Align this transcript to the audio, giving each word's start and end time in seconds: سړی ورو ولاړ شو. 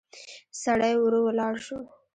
سړی 0.61 0.93
ورو 0.99 1.19
ولاړ 1.27 1.53
شو. 1.65 1.79